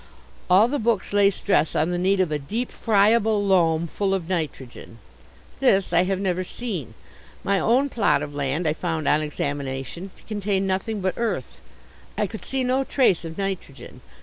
All 0.49 0.67
the 0.67 0.79
books 0.79 1.13
lay 1.13 1.29
stress 1.29 1.75
on 1.75 1.91
the 1.91 1.97
need 1.99 2.19
of 2.19 2.31
"a 2.31 2.39
deep, 2.39 2.71
friable 2.71 3.45
loam 3.45 3.85
full 3.85 4.15
of 4.15 4.27
nitrogen." 4.27 4.97
This 5.59 5.93
I 5.93 6.05
have 6.05 6.19
never 6.19 6.43
seen. 6.43 6.95
My 7.43 7.59
own 7.59 7.87
plot 7.87 8.23
of 8.23 8.33
land 8.33 8.67
I 8.67 8.73
found 8.73 9.07
on 9.07 9.21
examination 9.21 10.09
to 10.17 10.23
contain 10.23 10.65
nothing 10.65 11.01
but 11.01 11.13
earth. 11.17 11.61
I 12.17 12.25
could 12.25 12.43
see 12.43 12.63
no 12.63 12.83
trace 12.83 13.23
of 13.23 13.37
nitrogen. 13.37 14.01